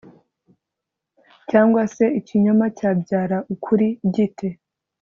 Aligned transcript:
cyangwa 1.49 1.81
se 1.95 2.05
ikinyoma 2.19 2.65
cyabyara 2.77 3.37
ukuri 3.53 3.87
gite 4.15 4.49